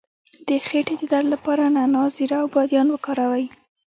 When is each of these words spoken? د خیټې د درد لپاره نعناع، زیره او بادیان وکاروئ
د 0.47 0.49
خیټې 0.65 0.95
د 1.01 1.03
درد 1.11 1.27
لپاره 1.33 1.63
نعناع، 1.75 2.07
زیره 2.17 2.37
او 2.41 2.47
بادیان 2.55 2.87
وکاروئ 2.91 3.45